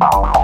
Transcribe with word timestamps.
Oh. 0.00 0.37